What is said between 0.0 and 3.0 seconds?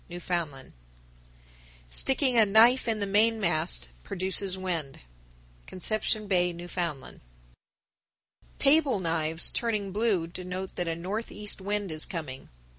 Newfoundland 1059. Sticking a knife in